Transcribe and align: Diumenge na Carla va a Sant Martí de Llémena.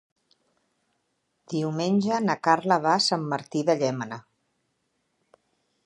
Diumenge 1.53 2.21
na 2.29 2.37
Carla 2.49 2.79
va 2.87 2.95
a 2.95 3.05
Sant 3.09 3.29
Martí 3.35 3.63
de 3.69 3.77
Llémena. 3.83 4.23